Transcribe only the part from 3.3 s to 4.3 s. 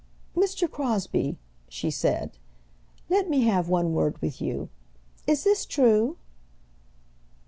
have one word